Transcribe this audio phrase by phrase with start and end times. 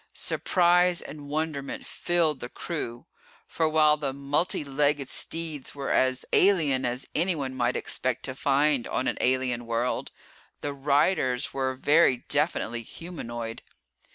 [0.13, 3.05] Surprise and wonderment filled the crew,
[3.45, 8.87] for while the multi legged steeds were as alien as anyone might expect to find
[8.87, 10.11] on an alien world,
[10.61, 13.61] the riders were very definitely humanoid.